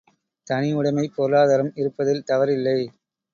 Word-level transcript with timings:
தனி 0.47 0.73
உடைமைப் 0.73 1.13
பொருளாதாரம் 1.15 1.71
இருப்பதில் 1.75 2.23
தவறில்லை. 2.27 2.77